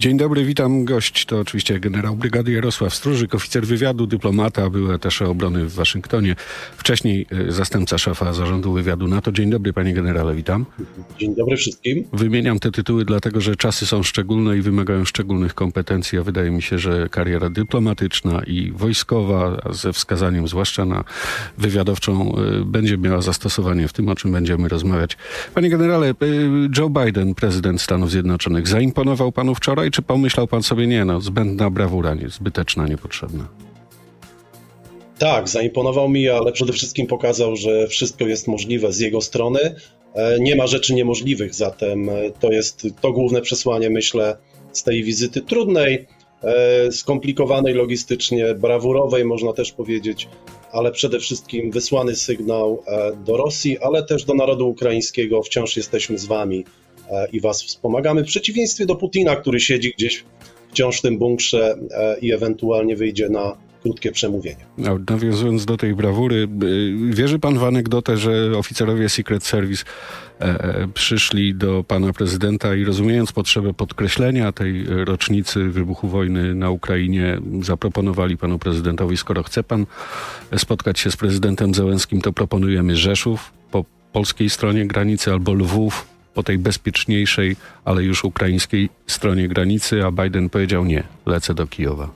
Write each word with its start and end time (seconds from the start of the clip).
Dzień 0.00 0.16
dobry, 0.16 0.44
witam. 0.44 0.84
Gość 0.84 1.26
to 1.26 1.38
oczywiście 1.38 1.80
generał 1.80 2.16
brygady 2.16 2.52
Jarosław 2.52 2.94
Stróżyk, 2.94 3.34
oficer 3.34 3.66
wywiadu, 3.66 4.06
dyplomata, 4.06 4.70
był 4.70 4.92
atasze 4.92 5.28
obrony 5.28 5.64
w 5.64 5.74
Waszyngtonie. 5.74 6.36
Wcześniej 6.76 7.26
y, 7.48 7.52
zastępca 7.52 7.98
szefa 7.98 8.32
zarządu 8.32 8.72
wywiadu 8.72 9.08
NATO. 9.08 9.32
Dzień 9.32 9.50
dobry, 9.50 9.72
panie 9.72 9.94
generale, 9.94 10.34
witam. 10.34 10.66
Dzień 11.18 11.34
dobry 11.34 11.56
wszystkim. 11.56 12.04
Wymieniam 12.12 12.58
te 12.58 12.70
tytuły 12.70 13.04
dlatego, 13.04 13.40
że 13.40 13.56
czasy 13.56 13.86
są 13.86 14.02
szczególne 14.02 14.56
i 14.56 14.62
wymagają 14.62 15.04
szczególnych 15.04 15.54
kompetencji, 15.54 16.18
a 16.18 16.22
wydaje 16.22 16.50
mi 16.50 16.62
się, 16.62 16.78
że 16.78 17.08
kariera 17.08 17.50
dyplomatyczna 17.50 18.42
i 18.46 18.72
wojskowa, 18.72 19.62
ze 19.70 19.92
wskazaniem 19.92 20.48
zwłaszcza 20.48 20.84
na 20.84 21.04
wywiadowczą, 21.58 22.36
y, 22.60 22.64
będzie 22.64 22.98
miała 22.98 23.22
zastosowanie 23.22 23.88
w 23.88 23.92
tym, 23.92 24.08
o 24.08 24.14
czym 24.14 24.32
będziemy 24.32 24.68
rozmawiać. 24.68 25.16
Panie 25.54 25.70
generale, 25.70 26.10
y, 26.10 26.14
Joe 26.78 26.90
Biden, 26.90 27.34
prezydent 27.34 27.80
Stanów 27.80 28.10
Zjednoczonych, 28.10 28.68
zaimponował 28.68 29.32
panu 29.32 29.54
wczoraj? 29.54 29.87
Czy 29.90 30.02
pomyślał 30.02 30.46
pan 30.46 30.62
sobie, 30.62 30.86
nie 30.86 31.04
no, 31.04 31.20
zbędna 31.20 31.70
brawura, 31.70 32.14
nie, 32.14 32.28
zbyteczna, 32.28 32.86
niepotrzebna? 32.86 33.48
Tak, 35.18 35.48
zaimponował 35.48 36.08
mi, 36.08 36.28
ale 36.28 36.52
przede 36.52 36.72
wszystkim 36.72 37.06
pokazał, 37.06 37.56
że 37.56 37.86
wszystko 37.86 38.26
jest 38.26 38.48
możliwe 38.48 38.92
z 38.92 38.98
jego 39.00 39.20
strony. 39.20 39.74
E, 40.14 40.38
nie 40.40 40.56
ma 40.56 40.66
rzeczy 40.66 40.94
niemożliwych, 40.94 41.54
zatem 41.54 42.08
e, 42.08 42.30
to 42.40 42.52
jest 42.52 42.86
to 43.00 43.12
główne 43.12 43.40
przesłanie, 43.40 43.90
myślę, 43.90 44.36
z 44.72 44.82
tej 44.82 45.04
wizyty 45.04 45.40
trudnej, 45.40 46.06
e, 46.42 46.92
skomplikowanej 46.92 47.74
logistycznie, 47.74 48.54
brawurowej, 48.54 49.24
można 49.24 49.52
też 49.52 49.72
powiedzieć, 49.72 50.28
ale 50.72 50.92
przede 50.92 51.18
wszystkim 51.18 51.70
wysłany 51.70 52.16
sygnał 52.16 52.82
do 53.26 53.36
Rosji, 53.36 53.78
ale 53.78 54.02
też 54.02 54.24
do 54.24 54.34
narodu 54.34 54.68
ukraińskiego. 54.68 55.42
Wciąż 55.42 55.76
jesteśmy 55.76 56.18
z 56.18 56.26
wami 56.26 56.64
i 57.32 57.40
was 57.40 57.62
wspomagamy, 57.62 58.24
w 58.24 58.26
przeciwieństwie 58.26 58.86
do 58.86 58.96
Putina, 58.96 59.36
który 59.36 59.60
siedzi 59.60 59.94
gdzieś 59.98 60.24
wciąż 60.70 60.98
w 60.98 61.02
tym 61.02 61.18
bunkrze 61.18 61.78
e, 61.90 62.18
i 62.18 62.32
ewentualnie 62.32 62.96
wyjdzie 62.96 63.28
na 63.28 63.56
krótkie 63.82 64.12
przemówienie. 64.12 64.66
Nawiązując 65.10 65.64
do 65.64 65.76
tej 65.76 65.94
brawury, 65.94 66.48
e, 67.10 67.14
wierzy 67.14 67.38
pan 67.38 67.58
w 67.58 67.64
anegdotę, 67.64 68.16
że 68.16 68.58
oficerowie 68.58 69.08
Secret 69.08 69.44
Service 69.44 69.84
przyszli 70.94 71.54
do 71.54 71.84
pana 71.84 72.12
prezydenta 72.12 72.74
i 72.74 72.84
rozumiejąc 72.84 73.32
potrzebę 73.32 73.74
podkreślenia 73.74 74.52
tej 74.52 74.84
rocznicy 74.86 75.64
wybuchu 75.64 76.08
wojny 76.08 76.54
na 76.54 76.70
Ukrainie, 76.70 77.40
zaproponowali 77.62 78.36
panu 78.36 78.58
prezydentowi, 78.58 79.16
skoro 79.16 79.42
chce 79.42 79.62
pan 79.62 79.86
spotkać 80.56 80.98
się 80.98 81.10
z 81.10 81.16
prezydentem 81.16 81.74
Zełenskim, 81.74 82.20
to 82.20 82.32
proponujemy 82.32 82.96
Rzeszów 82.96 83.52
po 83.70 83.84
polskiej 84.12 84.50
stronie 84.50 84.86
granicy 84.86 85.32
albo 85.32 85.54
Lwów 85.54 86.17
po 86.38 86.42
tej 86.42 86.58
bezpieczniejszej, 86.58 87.56
ale 87.84 88.02
już 88.02 88.24
ukraińskiej 88.24 88.88
stronie 89.06 89.48
granicy, 89.48 90.04
a 90.04 90.12
Biden 90.12 90.50
powiedział 90.50 90.84
nie, 90.84 91.02
lecę 91.26 91.54
do 91.54 91.66
Kijowa. 91.66 92.10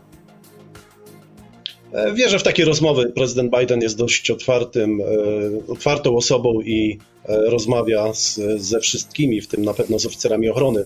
E, 1.93 2.15
wierzę 2.15 2.39
w 2.39 2.43
takie 2.43 2.65
rozmowy. 2.65 3.13
Prezydent 3.15 3.53
Biden 3.59 3.81
jest 3.81 3.99
dość 3.99 4.31
otwartym, 4.31 5.01
e, 5.01 5.73
otwartą 5.73 6.17
osobą 6.17 6.61
i 6.61 6.99
e, 7.25 7.51
rozmawia 7.51 8.15
z, 8.15 8.41
ze 8.57 8.81
wszystkimi, 8.81 9.41
w 9.41 9.49
tym 9.49 9.65
na 9.65 9.75
pewno 9.75 9.99
z 9.99 10.07
oficerami 10.07 10.49
ochrony, 10.49 10.85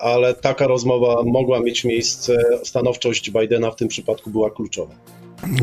ale 0.00 0.34
taka 0.34 0.66
rozmowa 0.66 1.22
mogła 1.22 1.60
mieć 1.60 1.84
miejsce. 1.84 2.38
Stanowczość 2.64 3.30
Bidena 3.30 3.70
w 3.70 3.76
tym 3.76 3.88
przypadku 3.88 4.30
była 4.30 4.50
kluczowa. 4.50 4.94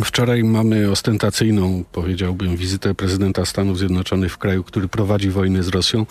Wczoraj 0.04 0.44
mamy 0.44 0.92
ostentacyjną, 0.92 1.84
powiedziałbym, 1.92 2.58
wizytę 2.58 2.96
prezydenta 2.96 3.46
Stanów 3.46 3.78
Zjednoczonych 3.78 4.32
w 4.32 4.38
kraju, 4.38 4.64
który 4.64 4.88
prowadzi 4.88 5.30
wojnę 5.30 5.64
z 5.64 5.68
Rosją. 5.68 6.06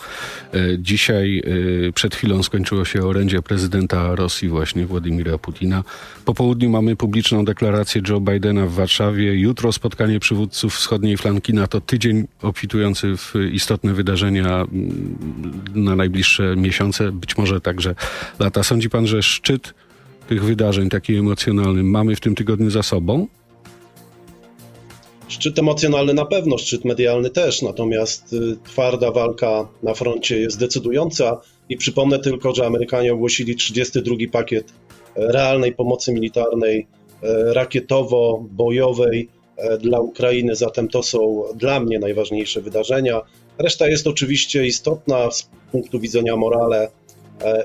E, 0.53 0.59
dzisiaj, 0.79 1.43
e, 1.87 1.91
przed 1.91 2.15
chwilą 2.15 2.43
skończyło 2.43 2.85
się 2.85 3.01
orędzie 3.03 3.41
prezydenta 3.41 4.15
Rosji, 4.15 4.49
właśnie 4.49 4.85
Władimira 4.85 5.37
Putina. 5.37 5.83
Po 6.25 6.33
południu 6.33 6.69
mamy 6.69 6.95
publiczną 6.95 7.45
deklarację 7.45 8.01
Joe 8.09 8.21
Bidena 8.21 8.65
w 8.65 8.73
Warszawie. 8.73 9.39
Jutro 9.39 9.71
spotkanie 9.71 10.19
przywódców 10.19 10.75
wschodniej 10.75 11.17
flanki 11.17 11.53
NATO. 11.53 11.81
Tydzień 11.81 12.27
obfitujący 12.41 13.17
w 13.17 13.33
istotne 13.51 13.93
wydarzenia 13.93 14.47
mm, 14.47 15.59
na 15.75 15.95
najbliższe 15.95 16.55
miesiące, 16.55 17.11
być 17.11 17.37
może 17.37 17.61
także 17.61 17.95
lata. 18.39 18.63
Sądzi 18.63 18.89
pan, 18.89 19.07
że 19.07 19.23
szczyt 19.23 19.73
tych 20.27 20.43
wydarzeń, 20.43 20.89
taki 20.89 21.15
emocjonalny, 21.15 21.83
mamy 21.83 22.15
w 22.15 22.19
tym 22.19 22.35
tygodniu 22.35 22.69
za 22.69 22.83
sobą? 22.83 23.27
Szczyt 25.27 25.59
emocjonalny 25.59 26.13
na 26.13 26.25
pewno, 26.25 26.57
szczyt 26.57 26.85
medialny 26.85 27.29
też, 27.29 27.61
natomiast 27.61 28.33
y, 28.33 28.57
twarda 28.63 29.11
walka 29.11 29.67
na 29.83 29.93
froncie 29.93 30.39
jest 30.39 30.59
decydująca 30.59 31.41
i 31.69 31.77
przypomnę 31.77 32.19
tylko, 32.19 32.55
że 32.55 32.65
Amerykanie 32.65 33.13
ogłosili 33.13 33.55
32 33.55 34.15
pakiet 34.31 34.73
e, 35.15 35.31
realnej 35.31 35.75
pomocy 35.75 36.13
militarnej, 36.13 36.87
e, 37.23 37.53
rakietowo-bojowej 37.53 39.29
e, 39.57 39.77
dla 39.77 39.99
Ukrainy, 39.99 40.55
zatem 40.55 40.87
to 40.87 41.03
są 41.03 41.43
dla 41.55 41.79
mnie 41.79 41.99
najważniejsze 41.99 42.61
wydarzenia. 42.61 43.21
Reszta 43.57 43.87
jest 43.87 44.07
oczywiście 44.07 44.65
istotna 44.65 45.31
z 45.31 45.49
punktu 45.71 45.99
widzenia 45.99 46.35
morale 46.35 46.89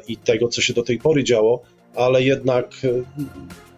i 0.09 0.17
tego, 0.17 0.49
co 0.49 0.61
się 0.61 0.75
do 0.75 0.83
tej 0.83 0.99
pory 0.99 1.25
działo, 1.25 1.63
ale 1.95 2.23
jednak 2.23 2.71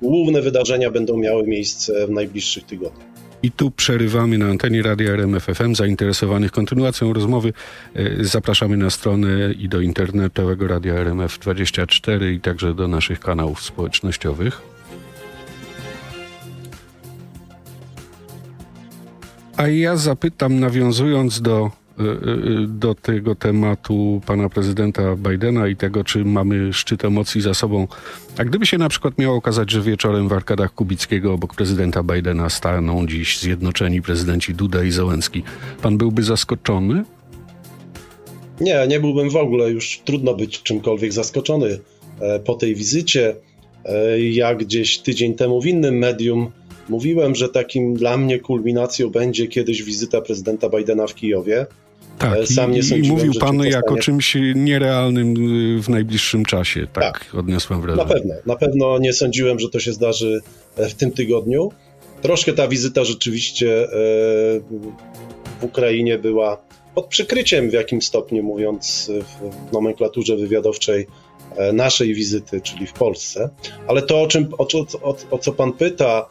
główne 0.03 0.43
wydarzenia 0.43 0.91
będą 0.91 1.17
miały 1.17 1.47
miejsce 1.47 2.07
w 2.07 2.11
najbliższych 2.11 2.65
tygodniach. 2.67 3.14
I 3.45 3.51
tu 3.51 3.71
przerywamy 3.71 4.39
na 4.39 4.47
antenie 4.47 4.83
Radia 4.83 5.13
RMF 5.13 5.45
FM. 5.45 5.75
Zainteresowanych 5.75 6.53
kontynuacją 6.53 7.13
rozmowy 7.13 7.53
e, 7.95 8.25
zapraszamy 8.25 8.77
na 8.77 8.91
stronę 8.91 9.29
i 9.59 9.69
do 9.69 9.81
internetowego 9.81 10.69
Radia 10.69 10.95
RMF24 10.95 12.33
i 12.33 12.41
także 12.41 12.75
do 12.75 12.89
naszych 12.89 13.21
kanałów 13.21 13.63
społecznościowych. 13.63 14.63
A 19.57 19.69
ja 19.69 19.97
zapytam, 19.97 20.61
nawiązując 20.61 21.43
do 21.43 21.71
do 22.69 22.95
tego 22.95 23.35
tematu 23.35 24.21
pana 24.27 24.49
prezydenta 24.49 25.17
Bidena 25.17 25.69
i 25.69 25.77
tego, 25.77 26.05
czy 26.05 26.25
mamy 26.25 26.73
szczyt 26.73 27.05
emocji 27.05 27.41
za 27.41 27.55
sobą. 27.55 27.89
A 28.39 28.45
gdyby 28.45 28.67
się 28.67 28.79
na 28.79 28.89
przykład 28.89 29.19
miało 29.19 29.37
okazać, 29.37 29.71
że 29.71 29.81
wieczorem 29.81 30.29
w 30.29 30.33
arkadach 30.33 30.75
Kubickiego 30.75 31.33
obok 31.33 31.55
prezydenta 31.55 32.03
Bidena 32.03 32.51
staną 32.51 33.07
dziś 33.07 33.41
zjednoczeni 33.41 34.03
prezydenci 34.03 34.55
Duda 34.55 34.85
i 34.85 34.91
Załęcki, 34.91 35.43
pan 35.83 35.99
byłby 35.99 36.23
zaskoczony? 36.23 37.05
Nie, 38.61 38.87
nie 38.89 39.01
byłbym 39.01 39.31
w 39.31 39.37
ogóle. 39.37 39.71
Już 39.71 40.01
trudno 40.05 40.35
być 40.35 40.63
czymkolwiek 40.63 41.13
zaskoczony 41.13 41.79
e, 42.21 42.41
po 42.41 42.55
tej 42.55 42.75
wizycie. 42.75 43.37
E, 43.85 44.21
ja 44.21 44.55
gdzieś 44.55 44.99
tydzień 44.99 45.35
temu 45.35 45.61
w 45.61 45.67
innym 45.67 45.99
medium 45.99 46.51
mówiłem, 46.89 47.35
że 47.35 47.49
takim 47.49 47.95
dla 47.95 48.17
mnie 48.17 48.39
kulminacją 48.39 49.11
będzie 49.11 49.47
kiedyś 49.49 49.83
wizyta 49.83 50.21
prezydenta 50.21 50.69
Bidena 50.69 51.07
w 51.07 51.15
Kijowie. 51.15 51.67
Tak, 52.19 52.39
e, 52.39 52.47
Sam 52.47 52.73
nie 52.73 52.81
i, 52.81 53.07
i 53.07 53.09
mówił 53.09 53.33
pan 53.41 53.59
jak 53.59 53.93
o 53.93 53.97
czymś 53.97 54.37
nierealnym 54.55 55.35
y, 55.79 55.83
w 55.83 55.89
najbliższym 55.89 56.45
czasie, 56.45 56.87
tak, 56.93 57.05
tak, 57.05 57.35
odniosłem 57.35 57.81
wrażenie. 57.81 58.05
Na 58.05 58.15
pewno, 58.15 58.35
na 58.47 58.57
pewno 58.57 58.99
nie 58.99 59.13
sądziłem, 59.13 59.59
że 59.59 59.69
to 59.69 59.81
się 59.81 59.93
zdarzy 59.93 60.41
e, 60.77 60.89
w 60.89 60.95
tym 60.95 61.11
tygodniu. 61.13 61.73
Troszkę 62.23 62.53
ta 62.53 62.69
wizyta 62.69 63.05
rzeczywiście 63.05 63.85
e, 63.85 63.89
w 65.61 65.65
Ukrainie 65.65 66.19
była 66.19 66.63
pod 66.95 67.07
przykryciem 67.07 67.71
w 67.71 67.73
jakim 67.73 68.03
stopniu, 68.03 68.43
mówiąc 68.43 69.11
w 69.69 69.73
nomenklaturze 69.73 70.37
wywiadowczej 70.37 71.07
naszej 71.73 72.15
wizyty, 72.15 72.61
czyli 72.61 72.87
w 72.87 72.93
Polsce. 72.93 73.51
Ale 73.87 74.03
to, 74.03 74.23
o, 74.23 74.27
czym, 74.27 74.49
o, 74.59 74.67
o, 75.03 75.17
o 75.31 75.39
co 75.39 75.53
pan 75.53 75.73
pyta, 75.73 76.31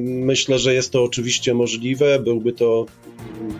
myślę, 0.00 0.58
że 0.58 0.74
jest 0.74 0.92
to 0.92 1.04
oczywiście 1.04 1.54
możliwe. 1.54 2.18
Byłby 2.18 2.52
to 2.52 2.86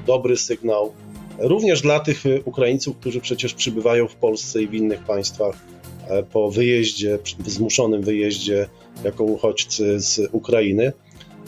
dobry 0.07 0.37
sygnał 0.37 0.93
również 1.39 1.83
dla 1.83 2.01
tych 2.01 2.25
Ukraińców, 2.45 2.97
którzy 2.97 3.21
przecież 3.21 3.55
przybywają 3.55 4.09
w 4.09 4.15
Polsce 4.15 4.63
i 4.63 4.69
w 4.69 4.75
innych 4.75 5.01
państwach 5.01 5.57
e, 6.09 6.23
po 6.23 6.51
wyjeździe, 6.51 7.19
zmuszonym 7.47 8.03
wyjeździe 8.03 8.69
jako 9.05 9.25
uchodźcy 9.25 10.01
z 10.01 10.29
Ukrainy. 10.33 10.93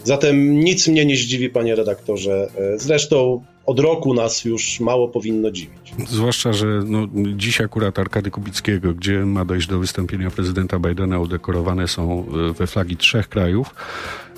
Zatem 0.04 0.60
nic 0.60 0.88
mnie 0.88 1.06
nie 1.06 1.16
zdziwi, 1.16 1.50
panie 1.50 1.74
redaktorze. 1.74 2.50
E, 2.56 2.78
zresztą 2.78 3.44
od 3.66 3.80
roku 3.80 4.14
nas 4.14 4.44
już 4.44 4.80
mało 4.80 5.08
powinno 5.08 5.50
dziwić. 5.50 5.94
Zwłaszcza, 6.08 6.52
że 6.52 6.66
no, 6.86 7.06
dziś 7.36 7.60
akurat 7.60 7.98
Arkady 7.98 8.30
Kubickiego, 8.30 8.94
gdzie 8.94 9.18
ma 9.18 9.44
dojść 9.44 9.68
do 9.68 9.78
wystąpienia 9.78 10.30
prezydenta 10.30 10.78
Bidena, 10.78 11.20
udekorowane 11.20 11.88
są 11.88 12.26
e, 12.50 12.52
we 12.52 12.66
flagi 12.66 12.96
trzech 12.96 13.28
krajów. 13.28 13.74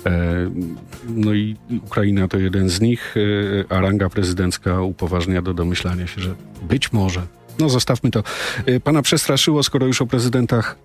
E, 0.05 0.51
no 1.09 1.33
i 1.33 1.55
Ukraina 1.85 2.27
to 2.27 2.37
jeden 2.37 2.69
z 2.69 2.81
nich, 2.81 3.15
e, 3.17 3.71
a 3.71 3.81
ranga 3.81 4.09
prezydencka 4.09 4.81
upoważnia 4.81 5.41
do 5.41 5.53
domyślania 5.53 6.07
się, 6.07 6.21
że 6.21 6.35
być 6.61 6.91
może 6.91 7.21
no 7.59 7.69
zostawmy 7.69 8.11
to. 8.11 8.23
E, 8.65 8.79
pana 8.79 9.01
przestraszyło, 9.01 9.63
skoro 9.63 9.87
już 9.87 10.01
o 10.01 10.05
prezydentach, 10.05 10.77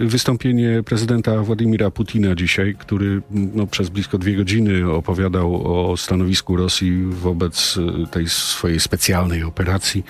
wystąpienie 0.00 0.82
prezydenta 0.82 1.42
Władimira 1.42 1.90
Putina 1.90 2.34
dzisiaj, 2.34 2.76
który 2.78 3.22
no, 3.30 3.66
przez 3.66 3.88
blisko 3.88 4.18
dwie 4.18 4.36
godziny 4.36 4.92
opowiadał 4.92 5.54
o 5.90 5.96
stanowisku 5.96 6.56
Rosji 6.56 7.02
wobec 7.06 7.78
tej 8.10 8.28
swojej 8.28 8.80
specjalnej 8.80 9.42
operacji 9.42 10.04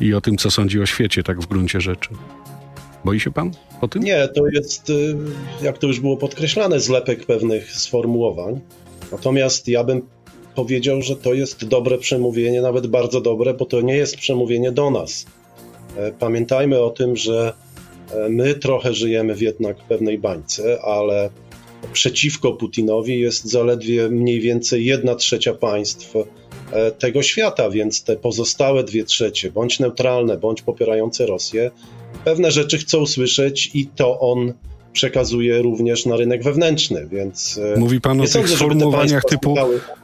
i 0.00 0.14
o 0.14 0.20
tym, 0.20 0.36
co 0.36 0.50
sądzi 0.50 0.80
o 0.80 0.86
świecie, 0.86 1.22
tak 1.22 1.40
w 1.40 1.46
gruncie 1.46 1.80
rzeczy. 1.80 2.10
Boi 3.04 3.20
się 3.20 3.30
pan? 3.30 3.50
Po 3.80 3.88
tym? 3.88 4.02
Nie, 4.02 4.28
to 4.28 4.46
jest, 4.46 4.90
y, 4.90 5.16
jak 5.62 5.78
to 5.78 5.86
już 5.86 6.00
było 6.00 6.16
podkreślane, 6.16 6.80
zlepek 6.80 7.26
pewnych 7.26 7.72
sformułowań. 7.72 8.60
Natomiast 9.12 9.68
ja 9.68 9.84
bym 9.84 10.02
powiedział, 10.54 11.02
że 11.02 11.16
to 11.16 11.34
jest 11.34 11.64
dobre 11.64 11.98
przemówienie, 11.98 12.62
nawet 12.62 12.86
bardzo 12.86 13.20
dobre, 13.20 13.54
bo 13.54 13.66
to 13.66 13.80
nie 13.80 13.96
jest 13.96 14.16
przemówienie 14.16 14.72
do 14.72 14.90
nas. 14.90 15.26
E, 15.96 16.12
pamiętajmy 16.12 16.80
o 16.80 16.90
tym, 16.90 17.16
że 17.16 17.52
e, 18.10 18.28
my 18.28 18.54
trochę 18.54 18.94
żyjemy 18.94 19.34
w 19.34 19.40
jednak 19.40 19.76
pewnej 19.76 20.18
bańce, 20.18 20.82
ale 20.82 21.30
przeciwko 21.92 22.52
Putinowi 22.52 23.20
jest 23.20 23.44
zaledwie 23.44 24.08
mniej 24.08 24.40
więcej 24.40 24.84
jedna 24.84 25.14
trzecia 25.14 25.54
państw 25.54 26.14
e, 26.72 26.90
tego 26.90 27.22
świata, 27.22 27.70
więc 27.70 28.04
te 28.04 28.16
pozostałe 28.16 28.84
dwie 28.84 29.04
trzecie, 29.04 29.50
bądź 29.50 29.80
neutralne, 29.80 30.36
bądź 30.36 30.62
popierające 30.62 31.26
Rosję, 31.26 31.70
pewne 32.24 32.50
rzeczy 32.50 32.78
chcą 32.78 33.06
słyszeć 33.06 33.70
i 33.74 33.86
to 33.86 34.20
on 34.20 34.52
przekazuje 34.92 35.62
również 35.62 36.06
na 36.06 36.16
rynek 36.16 36.42
wewnętrzny, 36.42 37.08
więc 37.12 37.60
e, 37.76 37.78
mówi 37.78 38.00
pan 38.00 38.20
o 38.20 38.22
tych 38.22 38.32
sądzę, 38.32 38.56
sformułowaniach 38.56 39.24
typu 39.24 39.54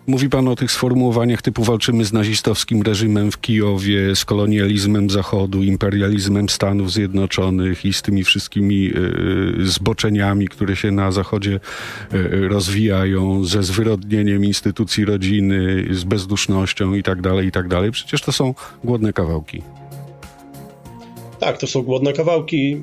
mówi 0.07 0.31
pan 0.31 0.49
o 0.49 0.57
tych 0.57 0.71
sformułowaniach 0.71 1.43
typu 1.43 1.65
walczymy 1.65 2.05
z 2.05 2.13
nazistowskim 2.13 2.83
reżimem 2.83 3.31
w 3.31 3.41
Kijowie, 3.41 4.17
z 4.17 4.25
kolonializmem 4.25 5.11
Zachodu, 5.11 5.63
imperializmem 5.63 6.49
Stanów 6.49 6.93
Zjednoczonych 6.93 7.85
i 7.85 7.93
z 7.93 8.03
tymi 8.03 8.25
wszystkimi 8.25 8.93
y, 9.61 9.67
zboczeniami, 9.67 10.49
które 10.49 10.77
się 10.77 10.91
na 10.91 11.13
Zachodzie 11.13 11.61
y, 12.15 12.49
rozwijają, 12.49 13.45
ze 13.45 13.63
zwyrodnieniem 13.63 14.45
instytucji 14.45 15.05
rodziny, 15.05 15.87
z 15.91 16.05
bezdusznością 16.05 16.95
i 16.95 17.03
tak 17.03 17.23
dalej, 17.23 17.47
i 17.47 17.53
tak 17.53 17.69
dalej. 17.69 17.91
Przecież 17.93 18.21
to 18.21 18.33
są 18.33 18.55
głodne 18.85 19.13
kawałki. 19.13 19.63
Tak, 21.39 21.59
to 21.59 21.67
są 21.67 21.83
głodne 21.83 22.13
kawałki. 22.13 22.83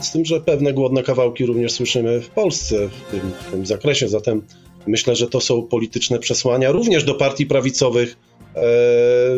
Z 0.00 0.12
tym, 0.12 0.24
że 0.24 0.40
pewne 0.40 0.72
głodne 0.72 1.02
kawałki 1.02 1.46
również 1.46 1.72
słyszymy 1.72 2.20
w 2.20 2.28
Polsce 2.28 2.88
w 2.88 3.10
tym, 3.10 3.20
w 3.20 3.50
tym 3.50 3.66
zakresie. 3.66 4.08
Zatem 4.08 4.42
myślę, 4.86 5.16
że 5.16 5.26
to 5.26 5.40
są 5.40 5.62
polityczne 5.62 6.18
przesłania 6.18 6.72
również 6.72 7.04
do 7.04 7.14
partii 7.14 7.46
prawicowych 7.46 8.16
e, 8.54 8.60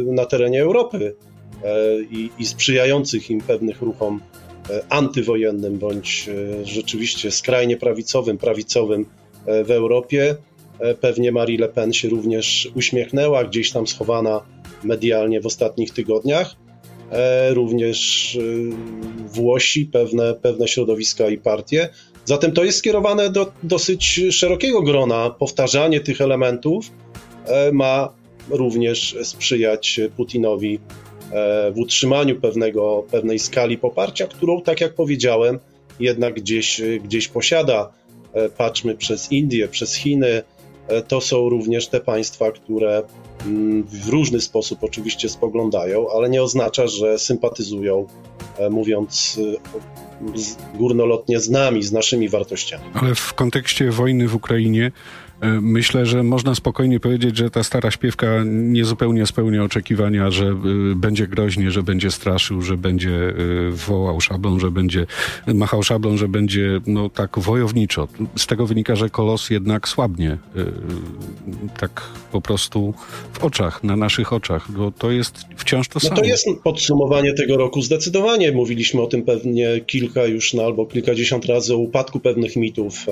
na 0.04 0.26
terenie 0.26 0.62
Europy 0.62 1.14
e, 1.64 2.02
i, 2.02 2.30
i 2.38 2.46
sprzyjających 2.46 3.30
im 3.30 3.40
pewnych 3.40 3.82
ruchom 3.82 4.20
e, 4.70 4.82
antywojennym 4.88 5.78
bądź 5.78 6.28
e, 6.28 6.66
rzeczywiście 6.66 7.30
skrajnie 7.30 7.76
prawicowym, 7.76 8.38
prawicowym 8.38 9.06
e, 9.46 9.64
w 9.64 9.70
Europie. 9.70 10.36
Pewnie 11.00 11.32
Marie 11.32 11.58
Le 11.58 11.69
Pen 11.69 11.92
się 11.92 12.08
również 12.08 12.69
uśmiechnęła, 12.75 13.44
gdzieś 13.44 13.70
tam 13.70 13.86
schowana 13.86 14.40
medialnie 14.84 15.40
w 15.40 15.46
ostatnich 15.46 15.92
tygodniach. 15.92 16.56
E, 17.12 17.55
również 17.55 18.37
e, 18.37 19.28
Włosi, 19.28 19.87
pewne, 19.87 20.34
pewne 20.34 20.69
środowiska 20.69 21.28
i 21.28 21.38
partie. 21.38 21.88
Zatem 22.25 22.52
to 22.52 22.64
jest 22.64 22.78
skierowane 22.78 23.31
do 23.31 23.52
dosyć 23.62 24.20
szerokiego 24.31 24.82
grona. 24.82 25.31
Powtarzanie 25.31 26.00
tych 26.00 26.20
elementów 26.20 26.90
e, 27.46 27.72
ma 27.72 28.12
również 28.50 29.16
sprzyjać 29.22 30.00
Putinowi 30.16 30.78
w 31.72 31.78
utrzymaniu 31.78 32.40
pewnego, 32.40 33.05
pewnej 33.11 33.38
skali 33.38 33.78
poparcia, 33.78 34.26
którą, 34.26 34.62
tak 34.62 34.81
jak 34.81 34.94
powiedziałem, 34.94 35.58
jednak 36.00 36.34
gdzieś, 36.34 36.81
gdzieś 37.04 37.28
posiada. 37.28 37.93
Patrzmy 38.56 38.94
przez 38.94 39.32
Indię, 39.32 39.69
przez 39.69 39.94
Chiny. 39.94 40.43
To 41.08 41.20
są 41.20 41.49
również 41.49 41.88
te 41.88 42.00
państwa, 42.00 42.52
które 42.52 43.02
Mm, 43.46 43.82
w 43.82 44.08
różny 44.08 44.40
sposób 44.40 44.85
oczywiście 44.85 45.29
spoglądają, 45.29 46.06
ale 46.17 46.31
nie 46.31 46.43
oznacza, 46.43 46.87
że 46.87 47.19
sympatyzują, 47.19 48.06
e, 48.58 48.70
mówiąc 48.70 49.40
e, 50.75 50.79
górnolotnie 50.79 51.40
z 51.40 51.50
nami, 51.50 51.82
z 51.82 51.93
naszymi 51.93 52.29
wartościami. 52.29 52.85
Ale 52.94 53.14
w 53.14 53.35
kontekście 53.35 53.90
wojny 53.90 54.29
w 54.29 54.35
Ukrainie 54.35 54.87
E, 54.87 55.27
myślę, 55.43 56.06
że 56.06 56.23
można 56.23 56.55
spokojnie 56.55 57.00
powiedzieć, 57.00 57.37
że 57.37 57.50
ta 57.50 57.62
stara 57.62 57.90
śpiewka 57.90 58.26
niezupełnie 58.46 59.26
spełnia 59.26 59.64
oczekiwania, 59.64 60.31
że 60.31 60.46
e, 60.46 60.55
będzie 60.94 61.26
groźnie, 61.26 61.70
że 61.70 61.82
będzie 61.82 62.11
straszył, 62.11 62.62
że 62.62 62.76
będzie 62.76 63.11
e, 63.11 63.35
wołał 63.70 64.20
szablą, 64.20 64.58
że 64.58 64.70
będzie 64.70 65.06
machał 65.46 65.82
szablą, 65.82 66.17
że 66.17 66.29
będzie 66.29 66.81
no 66.87 67.08
tak 67.08 67.38
wojowniczo. 67.38 68.08
Z 68.37 68.46
tego 68.46 68.67
wynika, 68.67 68.96
że 68.96 69.11
kolos 69.11 69.50
jednak 69.50 69.88
słabnie. 69.88 70.38
Tak 71.81 72.02
po 72.32 72.40
prostu 72.40 72.94
w 73.32 73.44
oczach, 73.44 73.85
na 73.85 73.96
naszych 73.96 74.32
oczach, 74.32 74.73
bo 74.73 74.93
to 74.93 75.11
jest 75.11 75.35
wciąż 75.56 75.88
to 75.88 76.00
no 76.02 76.08
samo. 76.08 76.20
To 76.20 76.26
jest 76.26 76.46
podsumowanie 76.64 77.35
tego 77.35 77.56
roku 77.56 77.82
zdecydowanie. 77.82 78.52
Mówiliśmy 78.52 79.02
o 79.02 79.06
tym 79.06 79.23
pewnie 79.23 79.81
kilka 79.87 80.26
już 80.26 80.55
no, 80.55 80.62
albo 80.62 80.87
kilkadziesiąt 80.87 81.46
razy 81.46 81.75
o 81.75 81.79
upadku 81.79 82.20
pewnych 82.20 82.56
mitów 82.56 83.06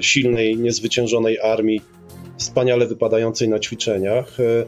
silnej, 0.00 0.56
niezwyciężonej 0.56 1.15
armii, 1.42 1.80
wspaniale 2.38 2.86
wypadającej 2.86 3.48
na 3.48 3.58
ćwiczeniach. 3.58 4.36
E, 4.40 4.66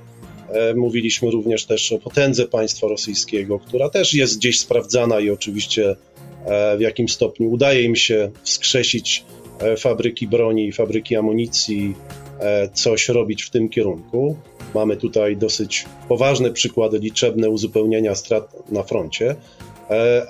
e, 0.71 0.75
mówiliśmy 0.75 1.31
również 1.31 1.65
też 1.67 1.93
o 1.93 1.99
potędze 1.99 2.47
państwa 2.47 2.89
rosyjskiego, 2.89 3.59
która 3.59 3.89
też 3.89 4.15
jest 4.15 4.39
gdzieś 4.39 4.61
sprawdzana 4.61 5.21
i 5.21 5.31
oczywiście 5.31 5.97
e, 6.47 6.77
w 6.77 6.81
jakim 6.81 7.09
stopniu 7.09 7.50
udaje 7.50 7.83
im 7.83 7.97
się 7.97 8.31
wskrzesić 8.43 9.25
fabryki 9.79 10.29
broni 10.29 10.69
i 10.69 10.73
fabryki 10.73 11.17
amunicji, 11.17 11.95
coś 12.75 13.09
robić 13.09 13.43
w 13.43 13.50
tym 13.50 13.69
kierunku. 13.69 14.37
Mamy 14.75 14.97
tutaj 14.97 15.37
dosyć 15.37 15.87
poważne 16.09 16.53
przykłady, 16.53 16.99
liczebne 16.99 17.50
uzupełnienia 17.50 18.15
strat 18.15 18.71
na 18.73 18.83
froncie, 18.83 19.37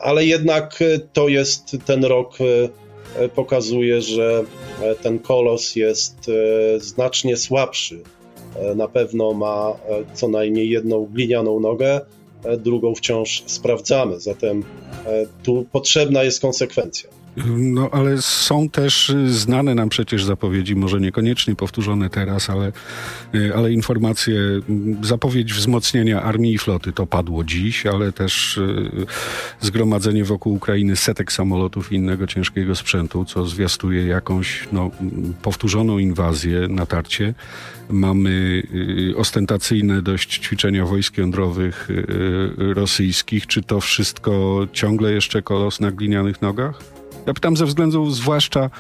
ale 0.01 0.27
jednak 0.27 0.79
to 1.13 1.29
jest 1.29 1.77
ten 1.87 2.05
rok 2.05 2.39
pokazuje, 3.35 4.03
że 4.03 4.45
e, 4.83 4.95
ten 4.95 5.19
kolos 5.19 5.77
jest 5.77 6.29
e, 6.29 6.81
znacznie 6.81 7.37
słabszy. 7.37 8.03
Na 8.77 8.89
pewno 8.89 9.33
ma 9.33 9.73
co 10.15 10.29
najmniej 10.29 10.71
jedną 10.71 11.07
glinianą 11.07 11.61
nogę, 11.61 12.01
drugą 12.59 12.95
wciąż 12.95 13.43
sprawdzamy. 13.47 14.21
Zatem 14.21 14.65
tu 15.43 15.67
potrzebna 15.73 16.23
jest 16.23 16.41
konsekwencja. 16.41 17.11
No 17.57 17.91
ale 17.93 18.23
są 18.23 18.69
też 18.69 19.15
znane 19.27 19.75
nam 19.75 19.89
przecież 19.89 20.25
zapowiedzi, 20.25 20.77
może 20.77 21.01
niekoniecznie 21.01 21.55
powtórzone 21.55 22.11
teraz, 22.11 22.51
ale, 22.51 22.73
y, 23.35 23.55
ale 23.55 23.73
informacje, 23.73 24.41
zapowiedź 25.03 25.53
wzmocnienia 25.53 26.23
armii 26.23 26.55
i 26.55 26.59
floty 26.59 26.93
to 26.93 27.07
padło 27.07 27.45
dziś, 27.45 27.87
ale 27.87 28.13
też 28.13 28.57
y, 28.57 28.91
zgromadzenie 29.61 30.25
wokół 30.25 30.55
Ukrainy 30.55 30.97
setek 30.97 31.33
samolotów 31.33 31.93
i 31.93 31.95
innego 31.95 32.27
ciężkiego 32.27 32.75
sprzętu, 32.75 33.25
co 33.25 33.47
zwiastuje 33.47 34.07
jakąś 34.07 34.69
no, 34.73 34.91
powtórzoną 35.43 35.99
inwazję, 35.99 36.69
natarcie. 36.69 37.35
Mamy 37.91 38.63
y, 39.11 39.17
ostentacyjne 39.17 40.03
dość 40.03 40.39
ćwiczenia 40.39 40.87
wojsk 40.87 41.19
jądrowych 41.19 41.89
rosyjskich. 42.59 43.47
Czy 43.47 43.63
to 43.63 43.81
wszystko 43.81 44.67
ciągle 44.73 45.13
jeszcze 45.13 45.43
kolos 45.43 45.81
na 45.81 45.91
glinianych 45.91 46.43
nogach? 46.43 46.98
Ja 47.29 47.35
pytam 47.35 47.57
ze 47.57 47.67
względu 47.67 48.11
zwłaszcza 48.11 48.71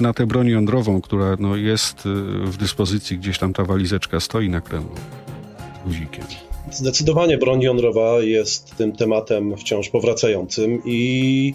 na 0.00 0.12
tę 0.12 0.26
broń 0.26 0.48
jądrową, 0.48 1.00
która 1.00 1.36
no, 1.40 1.56
jest 1.56 2.06
y, 2.06 2.10
w 2.44 2.56
dyspozycji, 2.56 3.18
gdzieś 3.18 3.38
tam 3.38 3.52
ta 3.52 3.64
walizeczka 3.64 4.20
stoi 4.20 4.48
na 4.48 4.60
Kremlu 4.60 4.94
guzikiem. 5.86 6.24
Zdecydowanie 6.72 7.38
broń 7.38 7.62
jądrowa 7.62 8.20
jest 8.20 8.76
tym 8.76 8.92
tematem 8.92 9.56
wciąż 9.56 9.88
powracającym 9.88 10.82
i 10.84 11.54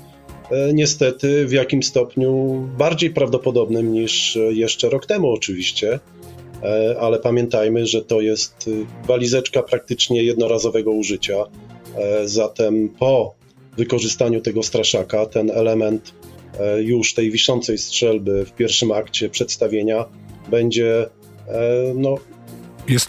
e, 0.51 0.73
niestety 0.73 1.47
w 1.47 1.51
jakim 1.51 1.83
stopniu 1.83 2.61
bardziej 2.77 3.09
prawdopodobnym 3.09 3.93
niż 3.93 4.37
jeszcze 4.49 4.89
rok 4.89 5.05
temu 5.05 5.31
oczywiście, 5.31 5.99
e, 6.63 6.95
ale 6.99 7.19
pamiętajmy, 7.19 7.85
że 7.85 8.01
to 8.01 8.21
jest 8.21 8.67
y, 8.67 8.85
walizeczka 9.07 9.63
praktycznie 9.63 10.23
jednorazowego 10.23 10.91
użycia. 10.91 11.35
E, 11.95 12.27
zatem 12.27 12.89
po 12.89 13.35
wykorzystaniu 13.77 14.41
tego 14.41 14.63
straszaka 14.63 15.25
ten 15.25 15.51
element 15.51 16.18
E, 16.18 16.18
już 16.81 17.13
tej 17.13 17.31
wiszącej 17.31 17.77
strzelby 17.77 18.45
w 18.45 18.51
pierwszym 18.51 18.91
akcie 18.91 19.29
przedstawienia 19.29 20.05
będzie 20.51 21.09
e, 21.47 21.93
no, 21.95 22.15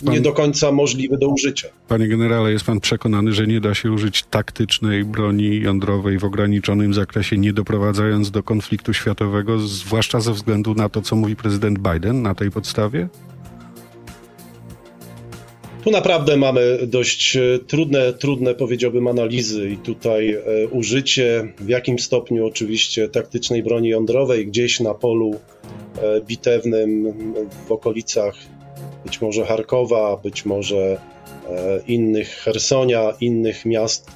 pan, 0.04 0.14
nie 0.14 0.20
do 0.20 0.32
końca 0.32 0.72
możliwy 0.72 1.18
do 1.18 1.28
użycia. 1.28 1.68
Panie 1.88 2.08
generale, 2.08 2.52
jest 2.52 2.64
pan 2.64 2.80
przekonany, 2.80 3.32
że 3.32 3.46
nie 3.46 3.60
da 3.60 3.74
się 3.74 3.92
użyć 3.92 4.22
taktycznej 4.22 5.04
broni 5.04 5.60
jądrowej 5.60 6.18
w 6.18 6.24
ograniczonym 6.24 6.94
zakresie, 6.94 7.38
nie 7.38 7.52
doprowadzając 7.52 8.30
do 8.30 8.42
konfliktu 8.42 8.92
światowego, 8.92 9.58
zwłaszcza 9.58 10.20
ze 10.20 10.32
względu 10.32 10.74
na 10.74 10.88
to, 10.88 11.02
co 11.02 11.16
mówi 11.16 11.36
prezydent 11.36 11.78
Biden 11.78 12.22
na 12.22 12.34
tej 12.34 12.50
podstawie? 12.50 13.08
Tu 15.84 15.90
naprawdę 15.90 16.36
mamy 16.36 16.78
dość 16.86 17.36
e, 17.36 17.58
trudne, 17.66 18.12
trudne 18.12 18.54
powiedziałbym 18.54 19.06
analizy 19.08 19.70
i 19.70 19.76
tutaj 19.76 20.34
e, 20.34 20.68
użycie 20.68 21.52
w 21.58 21.68
jakim 21.68 21.98
stopniu 21.98 22.46
oczywiście 22.46 23.08
taktycznej 23.08 23.62
broni 23.62 23.88
jądrowej 23.88 24.46
gdzieś 24.46 24.80
na 24.80 24.94
polu 24.94 25.34
e, 26.02 26.20
bitewnym 26.20 27.14
w 27.68 27.72
okolicach 27.72 28.34
być 29.04 29.20
może 29.20 29.44
Charkowa, 29.44 30.16
być 30.16 30.44
może 30.44 30.98
innych 31.86 32.28
Hersonia, 32.28 33.12
innych 33.20 33.64
miast 33.64 34.10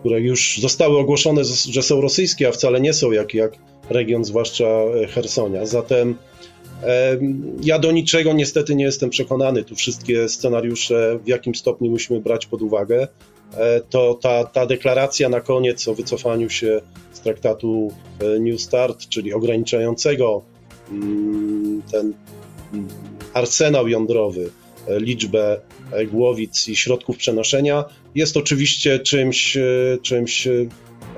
które 0.00 0.20
już 0.20 0.58
zostały 0.60 0.98
ogłoszone, 0.98 1.42
że 1.70 1.82
są 1.82 2.00
rosyjskie, 2.00 2.48
a 2.48 2.52
wcale 2.52 2.80
nie 2.80 2.92
są, 2.92 3.12
jak, 3.12 3.34
jak 3.34 3.52
region, 3.90 4.24
zwłaszcza 4.24 4.68
Hersonia. 5.08 5.66
Zatem 5.66 6.16
ja 7.62 7.78
do 7.78 7.92
niczego 7.92 8.32
niestety 8.32 8.74
nie 8.74 8.84
jestem 8.84 9.10
przekonany. 9.10 9.64
Tu 9.64 9.74
wszystkie 9.74 10.28
scenariusze 10.28 11.18
w 11.24 11.28
jakim 11.28 11.54
stopniu 11.54 11.90
musimy 11.90 12.20
brać 12.20 12.46
pod 12.46 12.62
uwagę. 12.62 13.08
E, 13.56 13.80
to 13.80 14.18
ta, 14.22 14.44
ta 14.44 14.66
deklaracja 14.66 15.28
na 15.28 15.40
koniec 15.40 15.88
o 15.88 15.94
wycofaniu 15.94 16.50
się 16.50 16.80
z 17.12 17.20
traktatu 17.20 17.92
e, 18.20 18.38
New 18.38 18.60
Start, 18.60 19.08
czyli 19.08 19.32
ograniczającego 19.32 20.42
mm, 20.90 21.82
ten 21.92 22.14
mm, 22.72 22.88
arsenał 23.34 23.88
jądrowy, 23.88 24.50
e, 24.88 25.00
liczbę 25.00 25.60
głowic 26.10 26.68
i 26.68 26.76
środków 26.76 27.16
przenoszenia, 27.16 27.84
jest 28.14 28.36
oczywiście 28.36 28.98
czymś, 28.98 29.58
czymś 30.02 30.48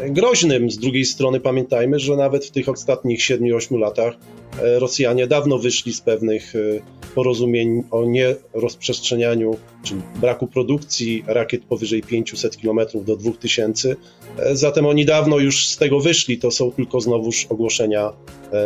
groźnym. 0.09 0.71
Z 0.71 0.79
drugiej 0.79 1.05
strony 1.05 1.41
pamiętajmy, 1.41 1.99
że 1.99 2.17
nawet 2.17 2.47
w 2.47 2.51
tych 2.51 2.69
ostatnich 2.69 3.21
7-8 3.21 3.79
latach 3.79 4.15
e, 4.63 4.79
Rosjanie 4.79 5.27
dawno 5.27 5.59
wyszli 5.59 5.93
z 5.93 6.01
pewnych 6.01 6.57
e, 6.57 6.59
porozumień 7.15 7.83
o 7.91 8.05
nierozprzestrzenianiu, 8.05 9.57
czy 9.85 9.95
braku 10.21 10.47
produkcji 10.47 11.25
rakiet 11.27 11.65
powyżej 11.65 12.03
500 12.03 12.57
km 12.57 12.81
do 12.95 13.17
2000. 13.17 13.97
E, 14.39 14.57
zatem 14.57 14.87
oni 14.87 15.05
dawno 15.05 15.39
już 15.39 15.67
z 15.67 15.77
tego 15.77 16.01
wyszli, 16.01 16.39
to 16.39 16.51
są 16.51 16.73
tylko 16.73 17.01
znowuż 17.01 17.47
ogłoszenia 17.47 18.13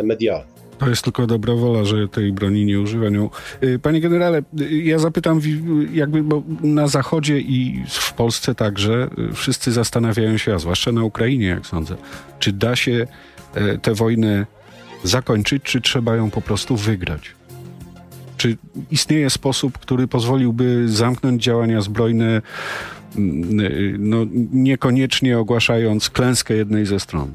medialne. 0.03 0.64
To 0.77 0.89
jest 0.89 1.01
tylko 1.01 1.27
dobra 1.27 1.53
wola, 1.53 1.85
że 1.85 2.07
tej 2.07 2.33
broni 2.33 2.65
nie 2.65 2.79
używają. 2.79 3.29
Y, 3.63 3.79
panie 3.79 4.01
generale, 4.01 4.43
y, 4.61 4.75
ja 4.75 4.99
zapytam, 4.99 5.41
jakby, 5.93 6.23
bo 6.23 6.43
na 6.63 6.87
Zachodzie 6.87 7.39
i 7.39 7.83
w 7.89 8.13
Polsce 8.13 8.55
także 8.55 9.09
y, 9.31 9.33
wszyscy 9.33 9.71
zastanawiają 9.71 10.37
się, 10.37 10.53
a 10.53 10.59
zwłaszcza 10.59 10.91
na 10.91 11.03
Ukrainie, 11.03 11.45
jak 11.45 11.65
sądzę, 11.65 11.95
czy 12.39 12.53
da 12.53 12.75
się 12.75 13.07
tę 13.81 13.93
wojnę 13.93 14.45
zakończyć, 15.03 15.63
czy 15.63 15.81
trzeba 15.81 16.15
ją 16.15 16.31
po 16.31 16.41
prostu 16.41 16.77
wygrać? 16.77 17.31
Czy 18.37 18.57
istnieje 18.91 19.29
sposób, 19.29 19.77
który 19.77 20.07
pozwoliłby 20.07 20.83
zamknąć 20.89 21.43
działania 21.43 21.81
zbrojne, 21.81 22.41
no, 23.99 24.17
niekoniecznie 24.53 25.39
ogłaszając 25.39 26.09
klęskę 26.09 26.53
jednej 26.53 26.85
ze 26.85 26.99
stron? 26.99 27.31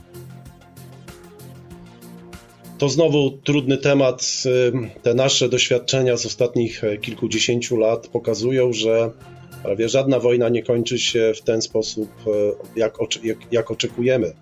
To 2.81 2.89
znowu 2.89 3.31
trudny 3.31 3.79
temat. 3.79 4.43
Te 5.03 5.15
nasze 5.15 5.49
doświadczenia 5.49 6.17
z 6.17 6.27
ostatnich 6.27 6.85
e, 6.85 6.97
kilkudziesięciu 6.97 7.77
lat 7.77 8.09
pokazują, 8.09 8.73
że 8.73 9.11
prawie 9.63 9.89
żadna 9.89 10.19
wojna 10.19 10.49
nie 10.49 10.63
kończy 10.63 10.99
się 10.99 11.33
w 11.37 11.41
ten 11.43 11.63
sposób, 11.63 12.09
e, 12.27 12.31
jak, 12.77 12.99
jak, 13.23 13.39
jak 13.53 13.71
oczekujemy. 13.71 14.33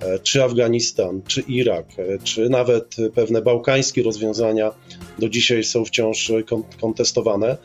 E, 0.00 0.18
czy 0.18 0.44
Afganistan, 0.44 1.22
czy 1.26 1.40
Irak, 1.40 1.86
czy 2.24 2.48
nawet 2.48 2.96
pewne 3.14 3.42
bałkańskie 3.42 4.02
rozwiązania 4.02 4.70
do 5.18 5.28
dzisiaj 5.28 5.64
są 5.64 5.84
wciąż 5.84 6.32
kontestowane. 6.80 7.56